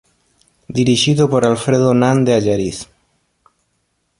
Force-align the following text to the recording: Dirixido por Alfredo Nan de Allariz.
Dirixido 0.77 1.23
por 1.31 1.41
Alfredo 1.43 1.89
Nan 2.01 2.17
de 2.25 2.31
Allariz. 2.37 2.77